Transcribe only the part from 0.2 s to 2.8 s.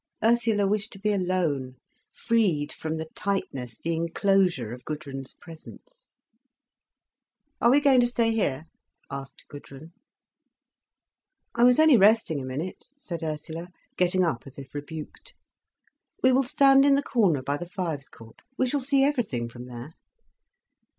Ursula wished to be alone, freed